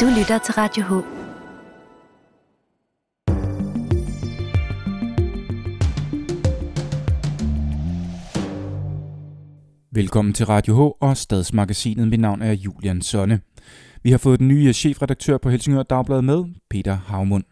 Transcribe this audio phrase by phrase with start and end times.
[0.00, 0.92] Du lytter til Radio H.
[9.94, 12.08] Velkommen til Radio H og Stadsmagasinet.
[12.08, 13.40] Mit navn er Julian Sonne.
[14.02, 17.44] Vi har fået den nye chefredaktør på Helsingør Dagblad med, Peter Havmund.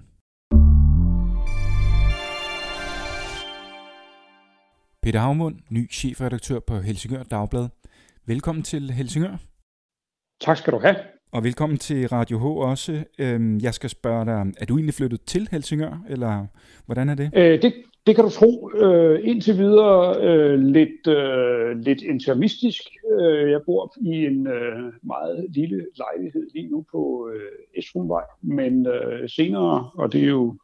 [5.03, 7.69] Peter Havmund, ny chefredaktør på Helsingør Dagblad.
[8.27, 9.37] Velkommen til Helsingør.
[10.41, 11.18] Tak skal du have.
[11.33, 13.05] Og velkommen til Radio H også.
[13.19, 16.47] Øhm, jeg skal spørge dig, er du egentlig flyttet til Helsingør, eller
[16.87, 17.31] hvordan er det?
[17.37, 17.75] Øh, det,
[18.07, 18.71] det kan du tro.
[18.75, 22.83] Øh, indtil videre øh, lidt, øh, lidt intermistisk.
[23.21, 28.87] Øh, jeg bor i en øh, meget lille lejlighed lige nu på øh, Esrumvej, men
[28.87, 30.57] øh, senere, og det er jo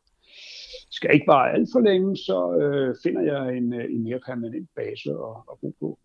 [0.91, 4.69] skal ikke bare alt for længe, så øh, finder jeg en, øh, en mere permanent
[4.77, 5.99] base at, at bo på.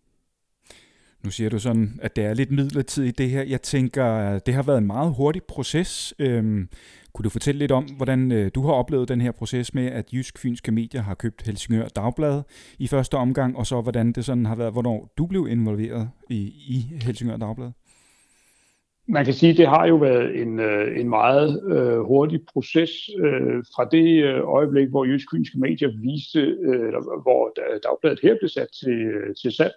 [1.24, 3.42] Nu siger du sådan, at det er lidt midlertidigt det her.
[3.42, 6.14] Jeg tænker, det har været en meget hurtig proces.
[6.18, 6.68] Øhm,
[7.12, 10.12] kunne du fortælle lidt om, hvordan øh, du har oplevet den her proces med, at
[10.12, 12.42] Jysk Fynske Medier har købt Helsingør Dagblad
[12.78, 16.36] i første omgang, og så hvordan det sådan har været, hvornår du blev involveret i,
[16.68, 17.70] i Helsingør Dagblad?
[19.08, 22.90] Man kan sige, at det har jo været en, øh, en meget øh, hurtig proces
[23.18, 28.34] øh, fra det øh, øjeblik, hvor Jysk Fynske Medier viste, øh, eller hvor Dagbladet her
[28.40, 29.72] blev sat til, øh, til salg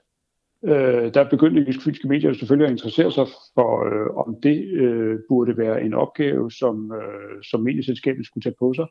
[0.64, 5.20] øh, der begyndte Jysk Fynske Medier selvfølgelig at interessere sig for, øh, om det øh,
[5.30, 8.86] burde være en opgave, som, øh, som medieselskabet skulle tage på sig.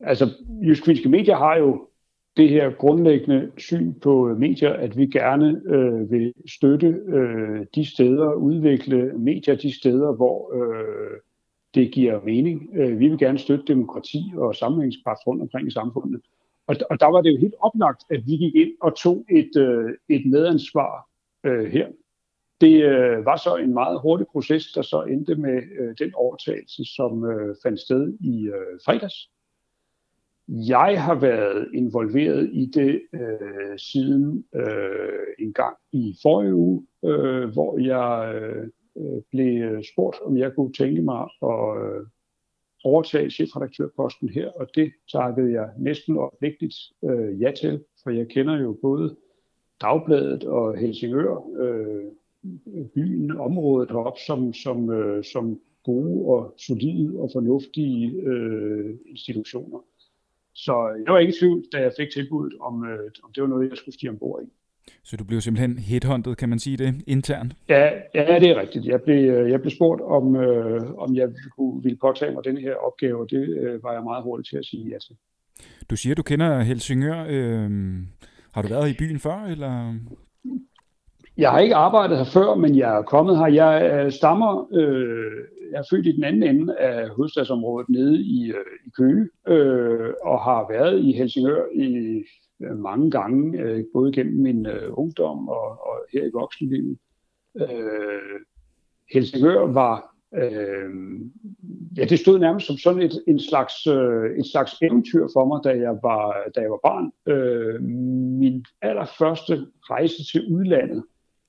[0.00, 0.28] Altså,
[0.62, 1.88] Jysk Fynske Medier har jo
[2.36, 7.84] det her grundlæggende syn på øh, medier, at vi gerne øh, vil støtte øh, de
[7.84, 11.18] steder, udvikle medier de steder, hvor øh,
[11.74, 12.70] det giver mening.
[12.74, 16.20] Øh, vi vil gerne støtte demokrati og sammenhængskraft rundt omkring i samfundet.
[16.68, 19.56] Og, og der var det jo helt oplagt, at vi gik ind og tog et,
[19.56, 21.08] øh, et medansvar
[21.44, 21.88] øh, her.
[22.60, 26.84] Det øh, var så en meget hurtig proces, der så endte med øh, den overtagelse,
[26.96, 29.30] som øh, fandt sted i øh, fredags.
[30.48, 37.48] Jeg har været involveret i det øh, siden øh, en gang i forrige uge, øh,
[37.48, 42.06] hvor jeg øh, øh blev øh, spurgt, om jeg kunne tænke mig at øh,
[42.84, 46.74] overtage chefredaktørposten her, og det takkede jeg næsten opvægtigt
[47.04, 49.16] øh, ja til, for jeg kender jo både
[49.80, 52.04] Dagbladet og Helsingør, øh,
[52.94, 59.78] byen, området heroppe, som, som, øh, som gode og solide og fornuftige øh, institutioner.
[60.54, 63.48] Så jeg var ikke i tvivl, da jeg fik tilbuddet, om, øh, om det var
[63.48, 64.46] noget, jeg skulle stige ombord i.
[65.04, 67.54] Så du blev simpelthen headhunted, kan man sige det, internt?
[67.68, 68.86] Ja, ja det er rigtigt.
[68.86, 72.60] Jeg blev, øh, jeg blev spurgt, om, øh, om jeg kunne, ville påtage mig denne
[72.60, 75.16] her opgave, og det øh, var jeg meget hurtig til at sige ja til.
[75.90, 77.26] Du siger, du kender Helsingør.
[77.28, 77.70] Øh,
[78.52, 79.94] har du været i byen før, eller?
[81.36, 83.46] Jeg har ikke arbejdet her før, men jeg er kommet her.
[83.46, 85.32] Jeg øh, stammer, øh,
[85.72, 90.12] jeg er født i den anden ende af hovedstadsområdet nede i, øh, i Køge, øh,
[90.24, 92.22] og har været i Helsingør i
[92.60, 96.98] mange gange, øh, både gennem min øh, ungdom og, og her i voksenlivet.
[97.56, 98.40] Øh,
[99.12, 100.90] Helsingør var, øh,
[101.96, 105.60] ja, det stod nærmest som sådan et, en slags, øh, et slags eventyr for mig,
[105.64, 107.12] da jeg var, da jeg var barn.
[107.26, 107.82] Øh,
[108.40, 111.04] min allerførste rejse til udlandet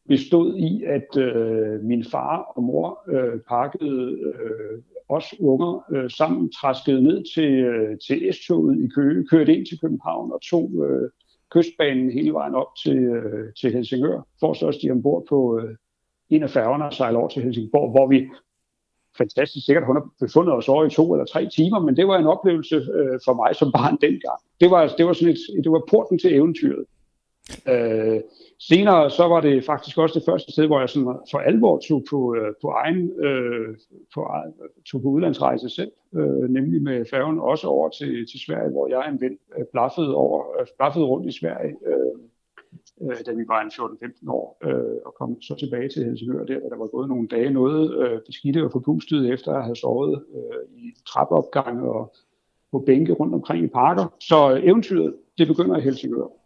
[0.08, 6.52] bestod i, at øh, min far og mor øh, pakkede øh, os unger øh, sammen
[6.52, 11.10] træskede ned til, øh, til S-toget i Køge, kørte ind til København og tog øh,
[11.52, 15.76] kystbanen hele vejen op til, øh, til Helsingør, for så at stige ombord på øh,
[16.30, 18.30] en af færgerne og sejle over til Helsingborg, hvor vi
[19.18, 22.18] fantastisk sikkert hun har befundet os over i to eller tre timer, men det var
[22.18, 24.40] en oplevelse øh, for mig som barn dengang.
[24.62, 26.86] Det var, det var, sådan et, det var porten til eventyret.
[27.68, 28.22] Øh,
[28.60, 32.04] senere så var det faktisk også det første sted, hvor jeg sådan for alvor tog
[32.10, 33.78] på, øh, på egen øh,
[34.14, 38.72] på, øh, tog på udlandsrejse selv, øh, nemlig med færgen også over til, til Sverige,
[38.72, 42.20] hvor jeg en ven øh, blaffede, over, øh, blaffede rundt i Sverige, øh,
[43.02, 46.60] øh, da vi var en 14-15 år, øh, og kom så tilbage til Helsingør der,
[46.70, 50.78] der var gået nogle dage noget øh, beskidte og forpustet efter at have sovet øh,
[50.78, 52.14] i trappeopgange og
[52.72, 54.16] på bænke rundt omkring i parker.
[54.20, 56.39] Så øh, eventyret, det begynder i Helsingør.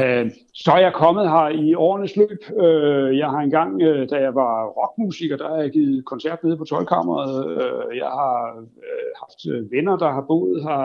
[0.00, 2.40] Øh, så er jeg kommet her i årenes løb.
[2.64, 6.56] Øh, jeg har engang, øh, da jeg var rockmusiker, der har jeg givet koncert nede
[6.56, 7.34] på Tolkammeret.
[7.50, 10.80] Øh, jeg har øh, haft øh, venner, der har boet her,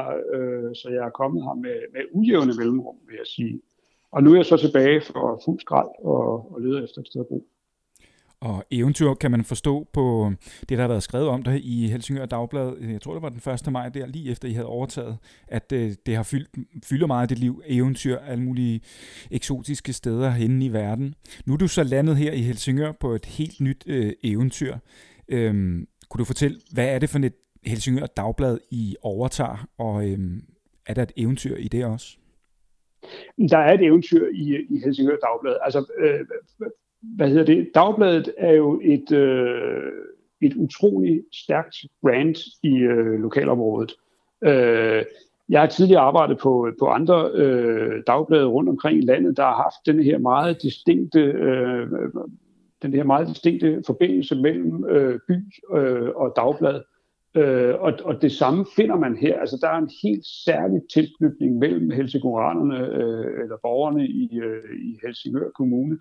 [0.74, 3.62] så jeg er kommet her med, med ujævne mellemrum, vil jeg sige.
[4.12, 7.22] Og nu er jeg så tilbage for fuld skrald og, og leder efter et sted
[7.22, 7.48] at bo.
[8.42, 11.88] Og eventyr kan man forstå på øhm, det, der har været skrevet om det i
[11.88, 12.74] Helsingør Dagblad.
[12.78, 13.72] Øh, jeg tror, det var den 1.
[13.72, 15.18] maj der, lige efter I havde overtaget,
[15.48, 16.50] at øh, det har fyldt,
[16.86, 17.62] fylder meget af dit liv.
[17.66, 18.82] Eventyr, alle mulige
[19.32, 21.16] eksotiske steder henne i verden.
[21.46, 24.78] Nu er du så landet her i Helsingør på et helt nyt øh, eventyr.
[25.28, 27.34] Øhm, Kunne du fortælle, hvad er det for et
[27.66, 30.42] Helsingør Dagblad, I overtager, og øhm,
[30.86, 32.18] er der et eventyr i det også?
[33.50, 35.56] Der er et eventyr i, i Helsingør Dagblad.
[35.64, 36.20] Altså, øh,
[37.02, 37.72] hvad hedder det?
[37.76, 39.92] Dagbladet er jo et, øh,
[40.42, 43.94] et utroligt stærkt brand i øh, lokalområdet.
[44.44, 45.04] Øh,
[45.50, 49.56] jeg har tidligere arbejdet på, på andre øh, dagblade rundt omkring i landet, der har
[49.56, 51.88] haft den her meget distinkte, øh,
[52.82, 55.34] den her meget distinkte forbindelse mellem øh, by
[55.78, 56.82] øh, og dagblad.
[57.36, 59.40] Øh, og, og det samme finder man her.
[59.40, 65.00] Altså, der er en helt særlig tilknytning mellem helsingoranerne, øh, eller borgerne i, øh, i
[65.04, 65.98] Helsingør Kommune,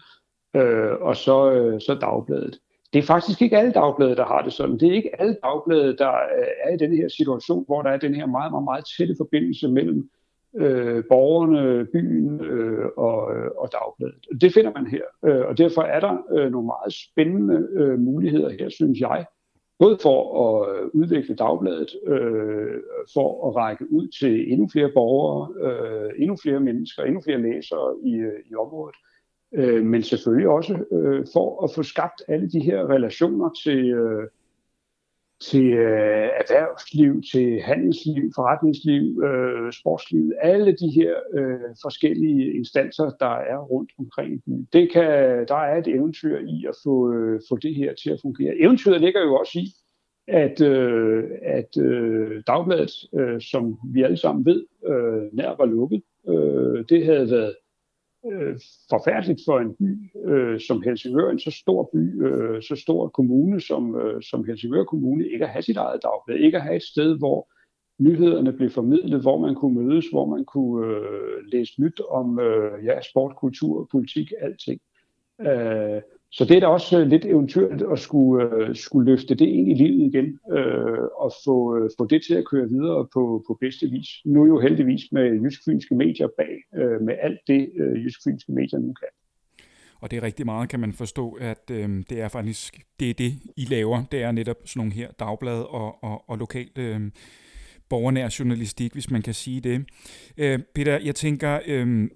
[0.56, 2.58] øh, og så, øh, så dagbladet.
[2.92, 4.78] Det er faktisk ikke alle dagblade, der har det sådan.
[4.78, 7.96] Det er ikke alle dagblade, der øh, er i den her situation, hvor der er
[7.96, 10.10] den her meget, meget, meget tætte forbindelse mellem
[10.56, 14.40] øh, borgerne, byen øh, og, øh, og dagbladet.
[14.40, 18.50] Det finder man her, øh, og derfor er der øh, nogle meget spændende øh, muligheder
[18.50, 19.24] her, synes jeg,
[19.78, 22.80] både for at øh, udvikle dagbladet, øh,
[23.14, 27.94] for at række ud til endnu flere borgere, øh, endnu flere mennesker, endnu flere læsere
[28.04, 28.96] i, øh, i området,
[29.54, 34.28] øh, men selvfølgelig også øh, for at få skabt alle de her relationer til, øh,
[35.40, 43.34] til øh, erhvervsliv, til handelsliv, forretningsliv, øh, sportsliv, alle de her øh, forskellige instanser, der
[43.52, 44.68] er rundt omkring byen.
[44.72, 48.18] Det kan, der er et eventyr i at få, øh, få det her til at
[48.22, 48.54] fungere.
[48.60, 49.66] Eventyret ligger jo også i,
[50.28, 56.02] at, øh, at øh, dagbladet, øh, som vi alle sammen ved, øh, nær var lukket.
[56.28, 57.54] Øh, det havde været
[58.26, 58.56] øh,
[58.90, 63.60] forfærdeligt for en by øh, som Helsingør, en så stor by, øh, så stor kommune
[63.60, 66.82] som, øh, som Helsingør Kommune, ikke at have sit eget dagblad, ikke at have et
[66.82, 67.48] sted, hvor
[67.98, 72.84] nyhederne blev formidlet, hvor man kunne mødes, hvor man kunne øh, læse nyt om øh,
[72.84, 74.80] ja, sport, kultur, politik, alting.
[75.40, 79.46] Øh, så det er da også øh, lidt eventyrligt at skulle, øh, skulle løfte det
[79.46, 83.44] ind i livet igen øh, og få, øh, få det til at køre videre på,
[83.46, 84.08] på bedste vis.
[84.24, 88.92] Nu jo heldigvis med jysk-fynske medier bag, øh, med alt det øh, jysk-fynske medier nu
[88.92, 89.08] kan.
[90.00, 93.14] Og det er rigtig meget, kan man forstå, at øh, det er faktisk det, er
[93.14, 94.04] det, I laver.
[94.12, 97.00] Det er netop sådan nogle her dagblad og, og, og lokalt øh,
[97.88, 99.84] borgernær journalistik, hvis man kan sige det.
[100.36, 102.08] Øh, Peter, jeg tænker, øh,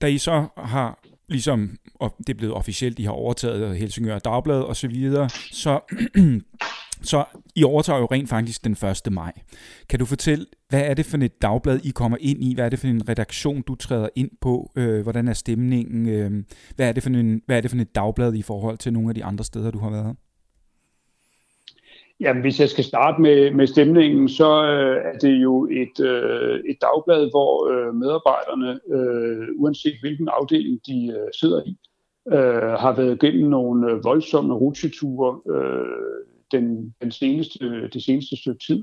[0.00, 0.98] da I så har
[1.30, 5.80] ligesom og det er blevet officielt, de har overtaget Helsingør Dagblad og så videre, så,
[7.10, 7.24] så
[7.56, 8.72] I overtager jo rent faktisk den
[9.06, 9.12] 1.
[9.12, 9.32] maj.
[9.88, 12.54] Kan du fortælle, hvad er det for et dagblad, I kommer ind i?
[12.54, 14.72] Hvad er det for en redaktion, du træder ind på?
[14.76, 16.08] Øh, hvordan er stemningen?
[16.08, 16.44] Øh,
[16.76, 19.08] hvad, er det for en, hvad er det for et dagblad i forhold til nogle
[19.08, 20.16] af de andre steder, du har været?
[22.20, 26.60] Jamen, hvis jeg skal starte med, med stemningen, så øh, er det jo et, øh,
[26.70, 31.76] et dagblad, hvor øh, medarbejderne, øh, uanset hvilken afdeling de øh, sidder i,
[32.32, 38.64] øh, har været gennem nogle øh, voldsomme rutsjeture øh, den, den seneste, det seneste stykke
[38.66, 38.82] tid.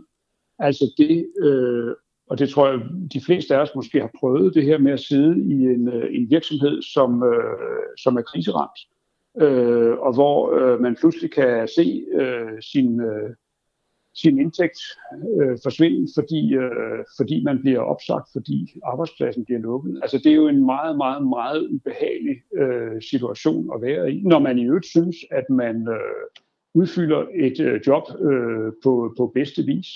[0.59, 1.95] Altså det, øh,
[2.29, 2.79] og det tror jeg,
[3.13, 6.15] de fleste af os måske har prøvet, det her med at sidde i en, øh,
[6.15, 8.96] en virksomhed, som, øh, som er kriseramt øh,
[9.41, 13.29] Øh, og hvor øh, man pludselig kan se øh, sin, øh,
[14.15, 14.79] sin indtægt
[15.41, 19.99] øh, forsvinde, fordi, øh, fordi man bliver opsagt, fordi arbejdspladsen bliver lukket.
[20.01, 24.39] Altså det er jo en meget, meget, meget ubehagelig øh, situation at være i, når
[24.39, 26.43] man i øvrigt synes, at man øh,
[26.73, 29.87] udfylder et øh, job øh, på, på bedste vis.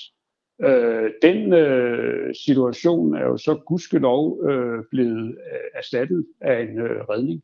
[0.63, 7.01] Øh, den øh, situation er jo så gudskelov øh, blevet øh, erstattet af en øh,
[7.10, 7.41] redning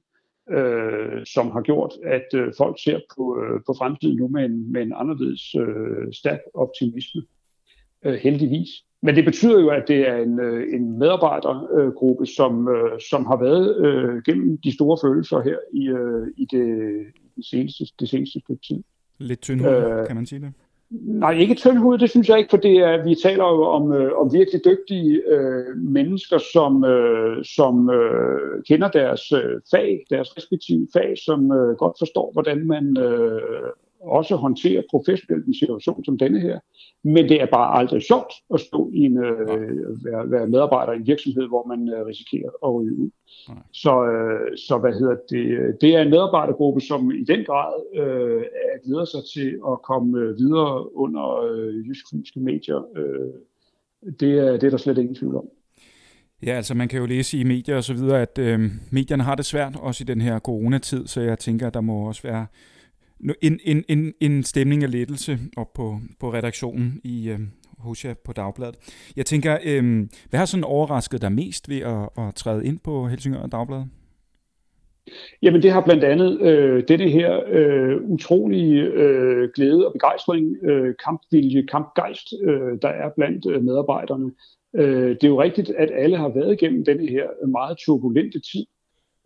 [0.51, 4.71] øh, som har gjort, at øh, folk ser på, øh, på fremtiden nu med en,
[4.71, 7.21] med en anderledes øh, stærk optimisme,
[8.05, 8.69] øh, heldigvis.
[9.01, 13.37] Men det betyder jo, at det er en, øh, en medarbejdergruppe, som, øh, som har
[13.37, 16.67] været øh, gennem de store følelser her i, øh, i det,
[17.35, 18.83] det, seneste, det seneste stykke tid.
[19.17, 20.53] Lidt tyndhud, øh, kan man sige det?
[20.89, 23.93] Nej, ikke tyndhud, det synes jeg ikke, for det øh, er, vi taler jo om,
[23.93, 30.37] øh, om virkelig dygtige øh, mennesker, som, øh, som øh, kender deres øh, fag, deres
[30.37, 33.69] respektive fag, som øh, godt forstår, hvordan man øh,
[34.01, 36.59] også håndterer professionelt en situation som denne her.
[37.03, 40.95] Men det er bare aldrig sjovt at stå i en, øh, være, være medarbejder i
[40.95, 43.09] en virksomhed, hvor man øh, risikerer at ryge ud.
[43.49, 43.57] Nej.
[43.73, 45.81] Så, øh, så hvad hedder det?
[45.81, 48.43] Det er en medarbejdergruppe, som i den grad øh,
[48.85, 52.81] glæder sig til at komme øh, videre under øh, jysk medier.
[52.97, 53.33] Øh,
[54.19, 55.49] det, er, det er der slet ingen tvivl om.
[56.43, 58.59] Ja, altså man kan jo læse i medier og så videre, at øh,
[58.91, 62.07] medierne har det svært, også i den her coronatid, så jeg tænker, at der må
[62.07, 62.45] også være
[63.41, 67.39] en, en, en, en stemning af lettelse op på, på redaktionen i, øh,
[67.77, 68.75] hos jer på Dagbladet.
[69.15, 73.07] Jeg tænker, øh, hvad har sådan overrasket dig mest ved at, at træde ind på
[73.07, 73.87] Helsingør Dagbladet?
[75.41, 80.95] Jamen det har blandt andet øh, dette her øh, utrolige øh, glæde og begejstring, øh,
[81.05, 84.31] kampvilje, kampgejst, øh, der er blandt øh, medarbejderne.
[84.75, 88.65] Øh, det er jo rigtigt, at alle har været igennem denne her meget turbulente tid,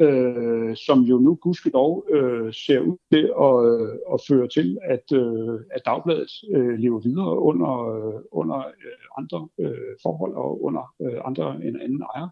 [0.01, 5.05] øh, som jo nu gudskelov øh, ser ud til at, øh, at føre til, at,
[5.13, 10.93] øh, at dagbladet øh, lever videre under, øh, under øh, andre øh, forhold og under
[11.01, 12.27] øh, andre end anden ejer.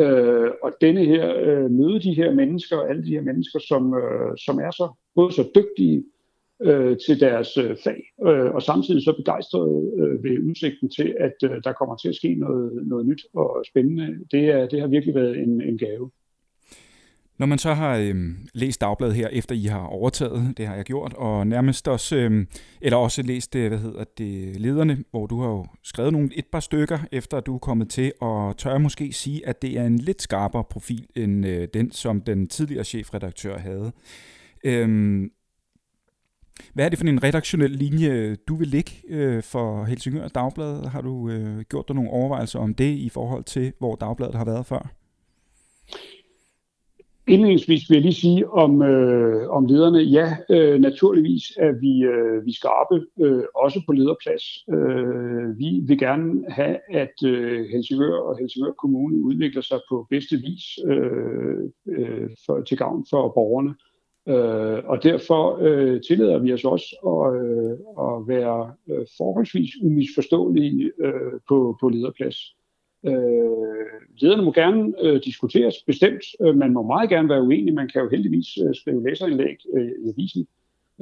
[0.00, 4.36] Øh, og denne her øh, møde de her mennesker, alle de her mennesker, som, øh,
[4.38, 6.04] som er så både så dygtige
[6.62, 11.36] øh, til deres øh, fag, øh, og samtidig så begejstrede øh, ved udsigten til, at
[11.44, 14.18] øh, der kommer til at ske noget, noget nyt og spændende.
[14.30, 16.10] Det, er, det har virkelig været en, en gave.
[17.38, 20.84] Når man så har øhm, læst dagbladet her, efter I har overtaget, det har jeg
[20.84, 22.48] gjort, og nærmest også, øhm,
[22.80, 26.46] eller også læst, det, hvad hedder det, lederne, hvor du har jo skrevet nogle, et
[26.52, 29.84] par stykker, efter du er kommet til, og tør jeg måske sige, at det er
[29.84, 33.92] en lidt skarpere profil, end øh, den, som den tidligere chefredaktør havde.
[34.64, 35.30] Øhm,
[36.72, 40.86] hvad er det for en redaktionel linje, du vil ligge øh, for Helsingør Dagblad?
[40.88, 44.44] Har du øh, gjort dig nogle overvejelser om det i forhold til, hvor Dagbladet har
[44.44, 44.92] været før?
[47.28, 49.98] Indledningsvis vil jeg lige sige om, øh, om lederne.
[49.98, 54.44] Ja, øh, naturligvis er vi, øh, vi skarpe, øh, også på lederplads.
[54.70, 60.36] Øh, vi vil gerne have, at øh, Helsingør og Helsingør Kommune udvikler sig på bedste
[60.36, 63.74] vis øh, øh, for, til gavn for borgerne.
[64.28, 70.92] Øh, og derfor øh, tillader vi os også at, øh, at være øh, forholdsvis umisforståelige
[70.98, 72.55] øh, på, på lederplads.
[73.06, 73.86] Øh,
[74.18, 76.24] lederne må gerne øh, diskuteres, bestemt.
[76.40, 77.74] Øh, man må meget gerne være uenig.
[77.74, 80.46] Man kan jo heldigvis øh, skrive læserindlæg øh, i avisen,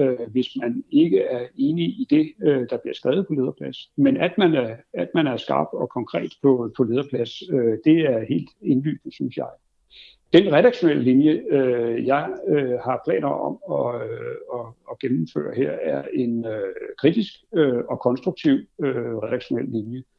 [0.00, 3.90] øh, hvis man ikke er enig i det, øh, der bliver skrevet på lederplads.
[3.96, 7.98] Men at man er, at man er skarp og konkret på, på lederplads, øh, det
[8.00, 9.48] er helt indlysende, synes jeg.
[10.32, 15.70] Den redaktionelle linje, øh, jeg øh, har planer om at, øh, at, at gennemføre her,
[15.70, 20.13] er en øh, kritisk øh, og konstruktiv øh, redaktionel linje øh,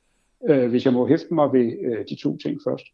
[0.50, 2.86] øh, hvis jeg må hæfte mig ved øh, de to ting først.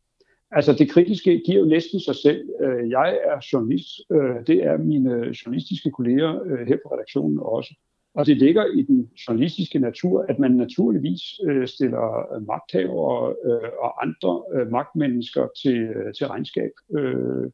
[0.51, 2.49] Altså det kritiske giver jo næsten sig selv.
[2.61, 7.39] Øh, jeg er journalist, øh, det er mine øh, journalistiske kolleger øh, her på redaktionen
[7.39, 7.73] også.
[8.13, 13.69] Og det ligger i den journalistiske natur, at man naturligvis øh, stiller øh, magthavere øh,
[13.79, 17.51] og andre øh, magtmennesker til, øh, til regnskab øh,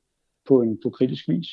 [0.47, 1.47] på en på kritisk vis.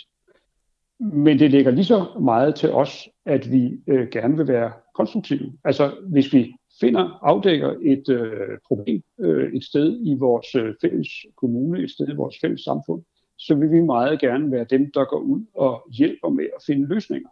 [1.00, 5.52] Men det ligger lige så meget til os, at vi øh, gerne vil være konstruktive.
[5.64, 11.08] Altså hvis vi finder, afdækker et øh, problem øh, et sted i vores øh, fælles
[11.36, 13.02] kommune, et sted i vores fælles samfund,
[13.38, 16.88] så vil vi meget gerne være dem, der går ud og hjælper med at finde
[16.88, 17.28] løsninger.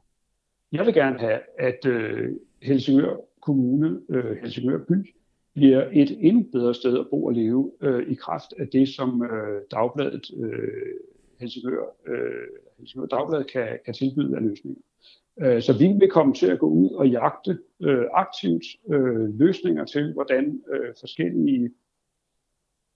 [0.72, 2.30] Jeg vil gerne have, at øh,
[2.62, 5.14] Helsingør Kommune, øh, Helsingør By,
[5.54, 9.22] bliver et endnu bedre sted at bo og leve øh, i kraft af det, som
[9.22, 10.94] øh, Dagbladet øh,
[11.40, 14.80] Helsingør, øh, Helsingør Dagblad kan, kan tilbyde af løsninger.
[15.40, 19.84] Øh, så vi vil komme til at gå ud og jagte øh, aktivt øh, løsninger
[19.84, 21.70] til, hvordan øh, forskellige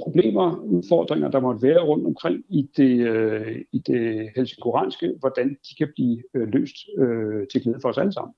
[0.03, 5.75] problemer, udfordringer, der måtte være rundt omkring i det, øh, i det helsingorianske, hvordan de
[5.79, 8.35] kan blive øh, løst øh, til glæde for os alle sammen.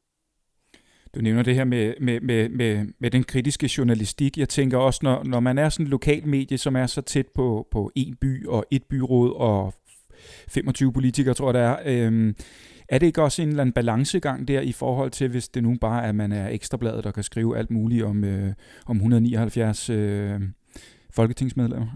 [1.15, 4.39] Du nævner det her med, med, med, med, med den kritiske journalistik.
[4.39, 7.27] Jeg tænker også, når, når man er sådan en lokal medie, som er så tæt
[7.35, 9.75] på, på en by og et byråd og
[10.49, 12.35] 25 politikere, tror jeg det er, øh,
[12.89, 15.77] er det ikke også en eller anden balancegang der i forhold til, hvis det nu
[15.81, 18.53] bare er, at man er ekstrabladet, og kan skrive alt muligt om, øh,
[18.87, 20.41] om 179 øh,
[21.15, 21.87] folketingsmedlemmer?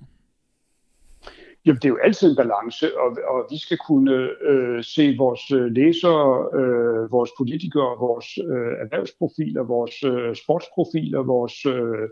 [1.66, 5.52] Jamen, det er jo altid en balance, og, og vi skal kunne øh, se vores
[5.52, 12.08] øh, læsere, øh, vores politikere, vores øh, erhvervsprofiler, vores øh, sportsprofiler, vores øh,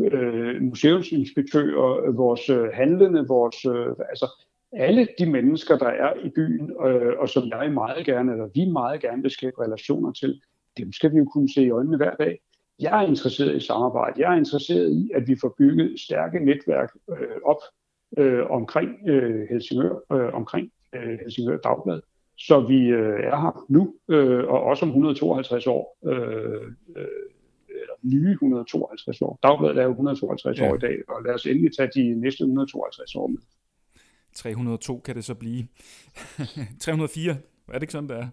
[0.00, 4.26] øh, museumsinspektører, vores øh, handlende, vores, øh, altså
[4.72, 8.64] alle de mennesker, der er i byen, øh, og som jeg meget gerne, eller vi
[8.64, 10.40] meget gerne vil skabe relationer til,
[10.78, 12.40] dem skal vi jo kunne se i øjnene hver dag.
[12.80, 14.20] Jeg er interesseret i samarbejde.
[14.20, 17.60] Jeg er interesseret i, at vi får bygget stærke netværk øh, op
[18.18, 22.00] øh, omkring øh, Helsingør, øh, omkring øh, Helsingør Dagblad.
[22.38, 26.62] Så vi øh, er her nu, øh, og også om 152 år, øh,
[26.96, 27.06] øh,
[27.68, 29.38] eller nye 152 år.
[29.42, 30.70] Dagbladet er jo 152 ja.
[30.70, 33.38] år i dag, og lad os endelig tage de næste 152 år med.
[34.34, 35.66] 302 kan det så blive.
[36.80, 37.36] 304,
[37.68, 38.28] er det ikke sådan, det er?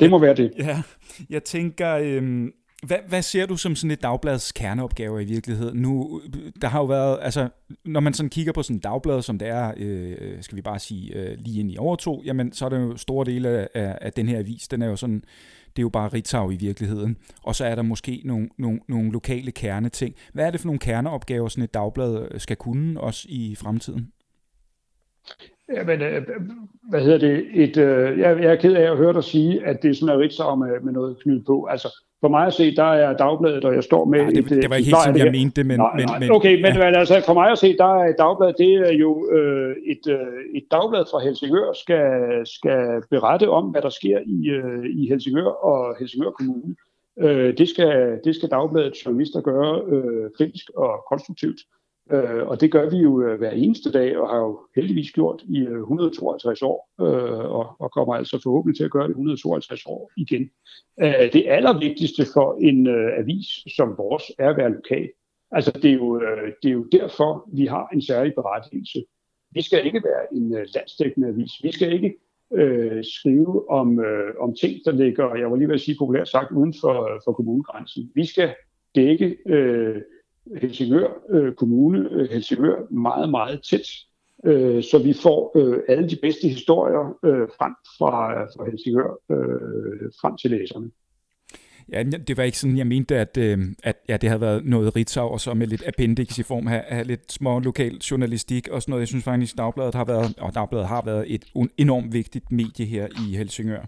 [0.00, 0.52] Det må være det.
[0.58, 0.82] Ja,
[1.30, 2.52] jeg tænker, øhm,
[2.86, 5.78] hvad, hvad ser du som sådan et dagblads kerneopgave i virkeligheden?
[5.78, 6.20] Nu,
[6.60, 7.48] der har jo været, altså,
[7.84, 10.78] når man sådan kigger på sådan et dagblad, som det er, øh, skal vi bare
[10.78, 13.98] sige, øh, lige ind i overtog, jamen, så er det jo store dele af, af,
[14.00, 15.22] af den her avis, den er jo sådan,
[15.76, 17.16] det er jo bare Ritzau i virkeligheden.
[17.42, 20.14] Og så er der måske nogle, nogle, nogle lokale kerneting.
[20.32, 24.12] Hvad er det for nogle kerneopgaver, sådan et dagblad skal kunne også i fremtiden?
[25.74, 26.22] Jamen, øh,
[26.90, 27.46] hvad hedder det?
[27.54, 30.14] Et, øh, jeg, jeg er ked af at høre dig sige, at det er sådan
[30.14, 31.66] en Ritzau med, med noget knydt på.
[31.70, 31.88] Altså,
[32.20, 34.18] for mig at se, der er dagbladet, og jeg står med...
[34.18, 35.76] Ja, det, et, det var ikke helt sådan, jeg mente det, men...
[35.76, 36.18] Nej, nej.
[36.18, 36.98] men okay, men, ja.
[36.98, 40.18] altså, for mig at se, der er dagbladet, det er jo øh, et, øh,
[40.54, 42.06] et dagblad fra Helsingør, skal,
[42.46, 46.74] skal berette om, hvad der sker i, øh, i Helsingør og Helsingør Kommune.
[47.18, 51.60] Øh, det, skal, det skal dagbladets journalister gøre øh, kritisk og konstruktivt.
[52.12, 55.42] Øh, og det gør vi jo øh, hver eneste dag, og har jo heldigvis gjort
[55.48, 59.86] i øh, 152 år, øh, og, og kommer altså forhåbentlig til at gøre det 152
[59.86, 60.50] år igen.
[61.00, 63.46] Øh, det allervigtigste for en øh, avis
[63.76, 65.08] som vores er at være lokal.
[65.50, 69.04] Altså det er, jo, øh, det er jo derfor, vi har en særlig berettigelse.
[69.50, 71.52] Vi skal ikke være en øh, landsdækkende avis.
[71.62, 72.14] Vi skal ikke
[72.52, 76.28] øh, skrive om, øh, om ting, der ligger, jeg var lige ved at sige populært
[76.28, 78.10] sagt, uden for, øh, for kommunegrænsen.
[78.14, 78.54] Vi skal
[78.94, 80.02] dække øh,
[80.60, 83.86] Helsingør øh, Kommune, øh, Helsingør meget, meget tæt,
[84.46, 90.10] øh, så vi får øh, alle de bedste historier øh, frem fra, fra Helsingør øh,
[90.20, 90.90] frem til læserne.
[91.92, 94.96] Ja, det var ikke sådan, jeg mente, at, øh, at ja, det havde været noget
[94.96, 98.82] Ritzau, og så med lidt appendix i form af, af lidt små lokal journalistik og
[98.82, 99.00] sådan noget.
[99.00, 101.44] Jeg synes faktisk, at Dagbladet har været, og Dagbladet har været et
[101.78, 103.84] enormt vigtigt medie her i Helsingør.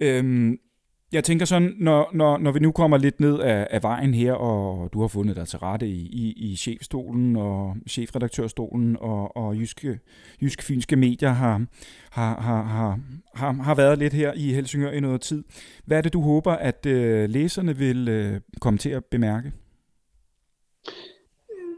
[0.00, 0.58] Øhm,
[1.12, 4.32] jeg tænker sådan, når, når, når vi nu kommer lidt ned af, af vejen her,
[4.32, 9.56] og du har fundet dig til rette i, i, i chefstolen og chefredaktørstolen, og, og
[9.56, 9.98] jyske,
[10.42, 11.66] jyske fynske medier har,
[12.10, 12.98] har, har, har,
[13.34, 15.44] har, har været lidt her i Helsingør i noget tid.
[15.84, 19.52] Hvad er det, du håber, at øh, læserne vil øh, komme til at bemærke?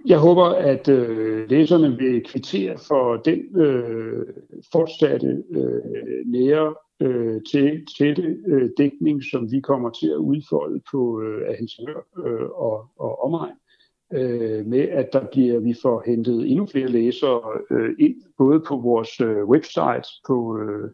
[0.06, 4.26] Jeg håber, at øh, læserne vil kvittere for den øh,
[4.72, 11.22] fortsatte øh, nære øh, til tætte øh, dækning, som vi kommer til at udfolde på
[11.22, 13.54] øh, af Helsingør øh, og, og omegn,
[14.12, 17.40] øh, med at der bliver, vi får hentet endnu flere læsere
[17.70, 20.90] øh, ind, både på vores øh, website, på, øh,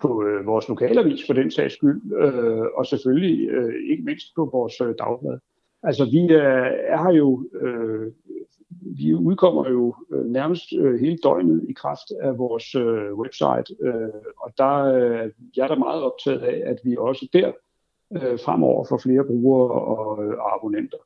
[0.00, 4.50] på øh, vores lokalavis for den sags skyld, øh, og selvfølgelig øh, ikke mindst på
[4.52, 5.38] vores øh, dagblad.
[5.82, 8.12] Altså vi øh, er, er jo øh,
[8.82, 14.22] vi udkommer jo øh, nærmest øh, hele døgnet i kraft af vores øh, website, øh,
[14.36, 17.52] og der øh, jeg er der meget optaget af, at vi også der
[18.16, 20.98] øh, fremover får flere brugere og, øh, abonnenter.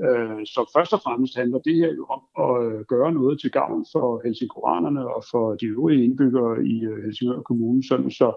[0.00, 3.50] Øh, så først og fremmest handler det her jo om at øh, gøre noget til
[3.50, 8.32] gavn for helsingøranerne og for de øvrige indbyggere i øh, Helsingør Kommune, sådan så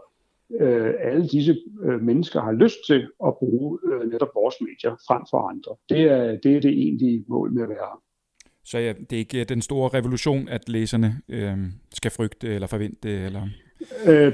[0.59, 5.21] øh, alle disse øh, mennesker har lyst til at bruge øh, netop vores medier frem
[5.29, 5.75] for andre.
[5.89, 8.01] Det er, det er det egentlige mål med at være her.
[8.71, 11.57] Så ja, det er ikke den store revolution, at læserne øh,
[11.93, 13.09] skal frygte eller forvente?
[13.09, 13.41] Eller?
[14.07, 14.33] Øh,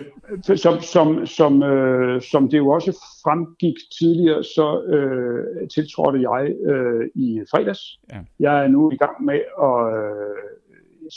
[0.58, 2.92] som, som, som, øh, som det jo også
[3.24, 8.00] fremgik tidligere, så øh, tiltrådte jeg øh, i fredags.
[8.14, 8.20] Ja.
[8.40, 10.38] Jeg er nu i gang med at øh,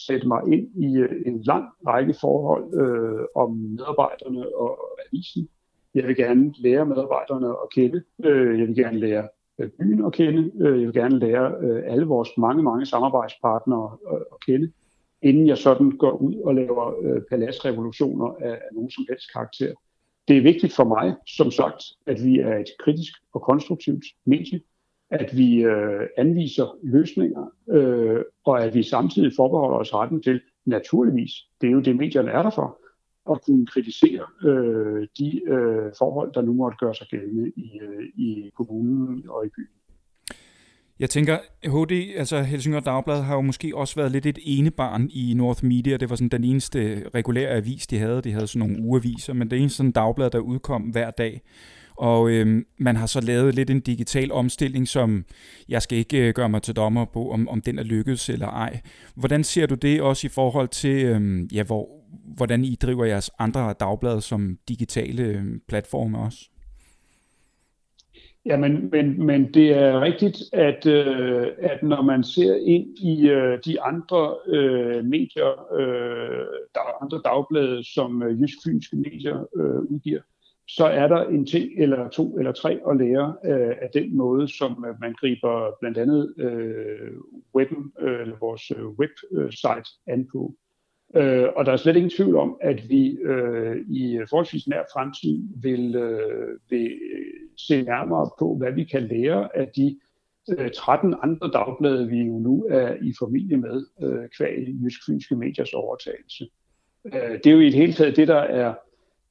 [0.07, 5.49] sætte mig ind i øh, en lang række forhold øh, om medarbejderne og avisen.
[5.95, 8.03] Jeg vil gerne lære medarbejderne at kende.
[8.25, 10.51] Øh, jeg vil gerne lære Øh, Øh, byen at kende.
[10.61, 14.73] Øh, jeg vil gerne lære øh, alle vores mange, mange samarbejdspartnere at kende,
[15.23, 16.93] inden jeg sådan går ud og laver
[17.31, 19.73] paladsrevolutioner af nogen som helst karakter.
[20.29, 24.61] Det er vigtigt for mig, som sagt, at vi er et kritisk og konstruktivt medie,
[25.11, 31.31] at vi øh, anviser løsninger, øh, og at vi samtidig forbeholder os retten til, naturligvis,
[31.61, 32.80] det er jo det, medierne er der for,
[33.31, 38.05] at kunne kritisere øh, de øh, forhold, der nu måtte gøre sig gældende i, øh,
[38.17, 39.81] i kommunen og i byen.
[41.01, 45.35] Jeg tænker, HD, altså Helsingør Dagblad, har jo måske også været lidt et enebarn i
[45.35, 45.97] North Media.
[45.97, 48.23] Det var sådan den eneste regulære avis, de havde.
[48.23, 51.43] De havde sådan nogle ugeaviser, men det eneste sådan dagblad, der udkom hver dag.
[51.97, 55.25] Og øh, man har så lavet lidt en digital omstilling, som
[55.69, 58.49] jeg skal ikke øh, gøre mig til dommer på, om, om den er lykkedes eller
[58.49, 58.81] ej.
[59.15, 62.00] Hvordan ser du det også i forhold til, øh, ja, hvor,
[62.37, 66.51] hvordan I driver jeres andre dagblade som digitale øh, platforme også?
[68.47, 73.29] Ja, men, men, men det er rigtigt, at, øh, at når man ser ind i
[73.29, 79.81] øh, de andre øh, medier, øh, der andre dagblade, som øh, Jysk Fynske Medier øh,
[79.81, 80.21] udgiver,
[80.69, 84.49] så er der en ting eller to eller tre at lære øh, af den måde,
[84.49, 87.13] som øh, man griber blandt andet øh,
[87.55, 90.55] webben, øh, eller vores øh, website an på.
[90.55, 90.70] Øh,
[91.17, 95.43] Øh, og der er slet ingen tvivl om, at vi øh, i forholdsvis nær fremtid
[95.63, 99.99] vil, øh, vil øh, se nærmere på, hvad vi kan lære af de
[100.59, 105.37] øh, 13 andre dagblade, vi jo nu er i familie med, øh, kvæg Jysk Fynske
[105.37, 106.49] Mediers overtagelse.
[107.07, 108.75] Øh, det er jo i det hele taget det, der er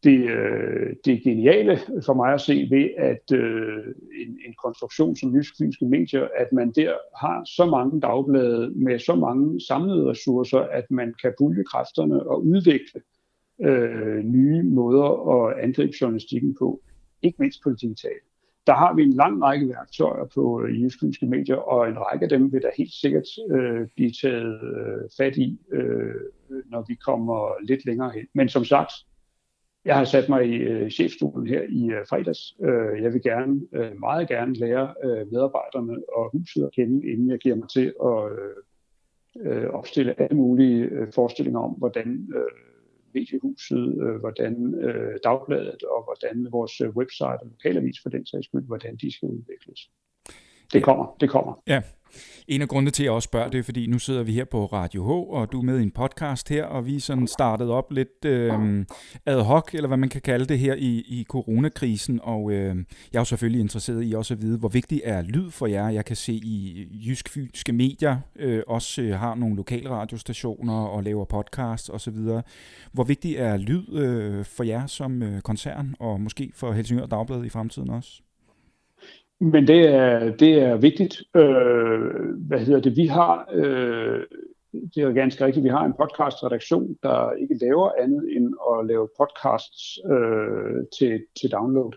[0.04, 3.86] det, øh, det geniale for mig at se ved, at øh,
[4.22, 9.00] en, en konstruktion som Jysk Fynske Medier, at man der har så mange dagblade med
[9.00, 13.02] så mange samlede ressourcer, at man kan pulje kræfterne og udvikle
[13.62, 16.82] øh, nye måder at angribe journalistikken på,
[17.22, 18.20] ikke mindst på det digitale.
[18.68, 22.24] Der har vi en lang række værktøjer på øh, Jysk Fynske Medier, og en række
[22.24, 26.16] af dem vil der helt sikkert øh, blive taget øh, fat i, øh,
[26.66, 28.26] når vi kommer lidt længere hen.
[28.34, 28.92] Men som sagt,
[29.90, 32.42] jeg har sat mig i øh, chefstolen her i øh, fredags.
[32.62, 37.30] Øh, jeg vil gerne, øh, meget gerne lære øh, medarbejderne og huset at kende, inden
[37.30, 38.56] jeg giver mig til at øh,
[39.46, 42.52] øh opstille alle mulige øh, forestillinger om, hvordan øh,
[43.14, 48.46] mediehuset, øh, hvordan øh, dagbladet og hvordan vores øh, website og lokalavis for den sags
[48.46, 49.80] skyld, hvordan de skal udvikles.
[50.74, 51.54] Det kommer, det kommer.
[51.68, 51.82] Ja,
[52.48, 54.46] en af grundene til, at jeg også spørger, det er, fordi nu sidder vi her
[54.46, 57.28] på Radio H, og du er med i en podcast her, og vi er sådan
[57.28, 58.86] startet op lidt øh,
[59.26, 62.76] ad hoc, eller hvad man kan kalde det her, i, i coronakrisen, og øh,
[63.12, 65.90] jeg er jo selvfølgelig interesseret i også at vide, hvor vigtig er lyd for jer.
[65.90, 71.04] Jeg kan se i Jysk Fynske Medier øh, også øh, har nogle lokale radiostationer og
[71.04, 72.18] laver podcast osv.
[72.92, 77.46] Hvor vigtig er lyd øh, for jer som øh, koncern, og måske for Helsingør Dagblad
[77.46, 78.22] i fremtiden også?
[79.40, 81.24] Men det er, det er vigtigt.
[81.36, 82.98] Øh, hvad hedder det?
[82.98, 84.24] Vi har, øh,
[84.96, 89.10] det er ganske rigtigt, vi har en podcast-redaktion, der ikke laver andet end at lave
[89.18, 91.92] podcasts øh, til, til download.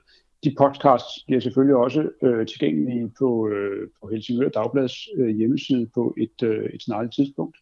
[0.44, 6.14] De podcasts bliver selvfølgelig også øh, tilgængelige på, øh, på Helsingør Dagblads øh, hjemmeside på
[6.18, 7.56] et, øh, et snarligt tidspunkt.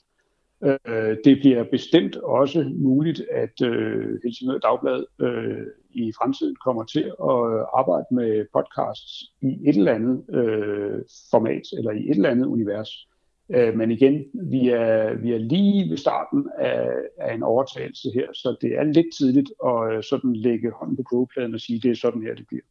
[0.64, 7.04] Øh, det bliver bestemt også muligt, at øh, Helsingør Dagblad øh, i fremtiden kommer til
[7.04, 7.40] at
[7.80, 11.00] arbejde med podcasts i et eller andet øh,
[11.30, 13.08] format, eller i et eller andet univers.
[13.54, 16.88] Øh, men igen, vi er, vi er lige ved starten af,
[17.20, 21.02] af en overtagelse her, så det er lidt tidligt at øh, sådan lægge hånden på
[21.02, 22.62] kogepladen og sige, det er sådan her, det bliver.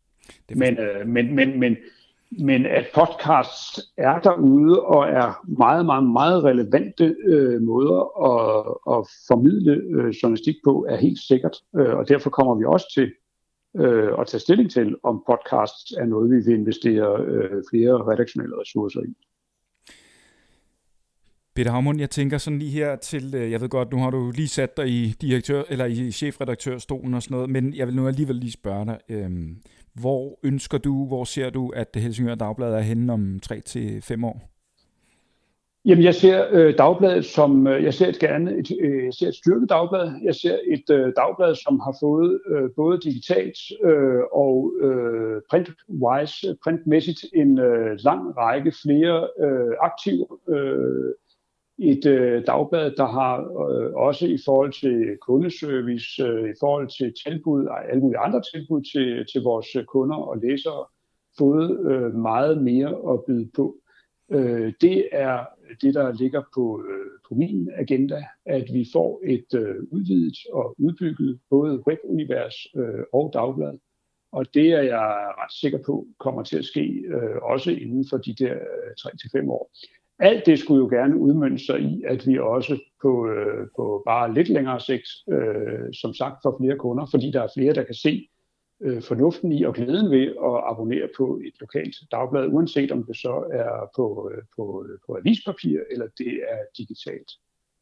[0.49, 1.77] Det men, øh, men, men, men
[2.31, 7.99] men at podcasts er derude og er meget, meget, meget relevante øh, måder
[8.31, 8.65] at,
[8.97, 11.57] at formidle øh, journalistik på, er helt sikkert.
[11.75, 13.11] Øh, og derfor kommer vi også til
[13.77, 18.61] øh, at tage stilling til, om podcasts er noget, vi vil investere øh, flere redaktionelle
[18.61, 19.13] ressourcer i.
[21.60, 24.32] Peter Havmund, jeg tænker sådan lige her til, øh, jeg ved godt, nu har du
[24.36, 28.08] lige sat dig i direktør eller i chefredaktørstolen og sådan noget, men jeg vil nu
[28.08, 29.30] alligevel lige spørge dig, øh,
[29.93, 34.24] hvor ønsker du, hvor ser du, at Helsingør Dagblad er henne om 3 til 5
[34.24, 34.50] år?
[35.86, 39.28] Jamen, jeg ser øh, dagbladet som, øh, jeg ser et gerne et, øh, jeg ser
[39.28, 40.12] et styrket dagblad.
[40.24, 46.50] Jeg ser et øh, dagblad, som har fået øh, både digitalt øh, og øh, print-wise,
[46.50, 51.13] øh, printmæssigt en øh, lang række flere øh, aktive øh,
[51.81, 57.13] et øh, dagblad, der har øh, også i forhold til kundeservice, øh, i forhold til
[57.25, 60.85] tilbud og alle mulige andre tilbud til, til vores øh, kunder og læsere,
[61.37, 63.75] fået øh, meget mere at byde på.
[64.31, 65.45] Øh, det er
[65.81, 70.75] det, der ligger på, øh, på min agenda, at vi får et øh, udvidet og
[70.77, 73.77] udbygget både webunivers øh, og dagblad.
[74.31, 78.17] Og det er jeg ret sikker på kommer til at ske øh, også inden for
[78.17, 79.71] de der øh, 3-5 år.
[80.19, 84.34] Alt det skulle jo gerne udmønte sig i, at vi også på, øh, på bare
[84.34, 87.95] lidt længere sigt, øh, som sagt, får flere kunder, fordi der er flere, der kan
[87.95, 88.29] se
[88.82, 93.17] øh, fornuften i og glæden ved at abonnere på et lokalt dagblad, uanset om det
[93.17, 97.32] så er på, øh, på, øh, på avispapir eller det er digitalt.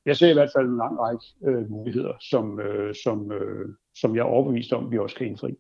[0.06, 4.16] Jeg ser i hvert fald en lang række øh, muligheder, som, øh, som, øh, som
[4.16, 5.56] jeg er overbevist om, vi også kan indfri.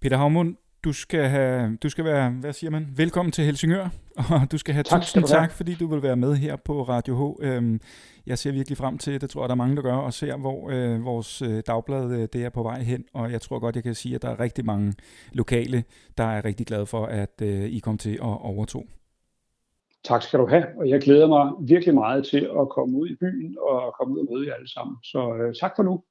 [0.00, 3.88] Peter Havmund, du skal, have, du skal være, hvad siger man, velkommen til Helsingør,
[4.32, 7.36] og du skal have tak, tusind tak, fordi du vil være med her på Radio
[7.40, 7.44] H.
[7.44, 7.80] Øhm,
[8.26, 10.36] jeg ser virkelig frem til, det tror jeg, der er mange, der gør, og ser,
[10.36, 13.76] hvor øh, vores øh, dagblad øh, det er på vej hen, og jeg tror godt,
[13.76, 14.94] jeg kan sige, at der er rigtig mange
[15.32, 15.84] lokale,
[16.18, 18.86] der er rigtig glade for, at I kom til at overtog.
[20.04, 23.16] Tak skal du have, og jeg glæder mig virkelig meget til at komme ud i
[23.20, 24.96] byen og komme ud og møde jer alle sammen.
[25.02, 26.02] Så tak for nu.